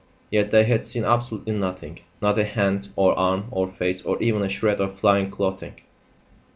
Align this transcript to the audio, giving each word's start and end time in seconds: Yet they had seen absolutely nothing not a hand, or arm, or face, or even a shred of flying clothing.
Yet 0.31 0.49
they 0.49 0.63
had 0.63 0.83
seen 0.87 1.03
absolutely 1.05 1.53
nothing 1.53 1.99
not 2.23 2.39
a 2.39 2.43
hand, 2.43 2.89
or 2.95 3.13
arm, 3.19 3.49
or 3.51 3.69
face, 3.69 4.01
or 4.01 4.19
even 4.19 4.41
a 4.41 4.49
shred 4.49 4.81
of 4.81 4.97
flying 4.97 5.29
clothing. 5.29 5.75